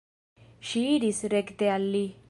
Ŝi 0.69 0.81
iris 0.95 1.21
rekte 1.35 1.73
al 1.77 1.87
li. 1.97 2.07